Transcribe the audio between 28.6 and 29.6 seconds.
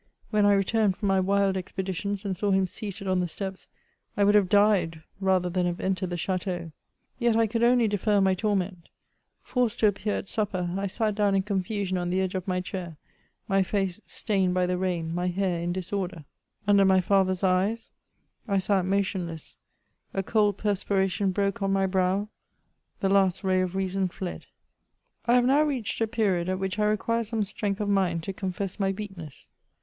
my weakness.